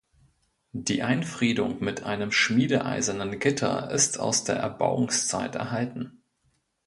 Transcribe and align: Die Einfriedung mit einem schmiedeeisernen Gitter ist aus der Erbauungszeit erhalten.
Die 0.73 1.03
Einfriedung 1.03 1.83
mit 1.83 2.01
einem 2.01 2.31
schmiedeeisernen 2.31 3.37
Gitter 3.37 3.91
ist 3.91 4.19
aus 4.19 4.43
der 4.43 4.55
Erbauungszeit 4.55 5.53
erhalten. 5.53 6.23